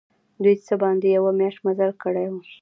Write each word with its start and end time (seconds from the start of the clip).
دوی 0.43 0.55
څه 0.67 0.73
باندي 0.81 1.09
یوه 1.17 1.31
میاشت 1.39 1.59
مزل 1.65 1.91
کړی 2.03 2.25
وو. 2.29 2.41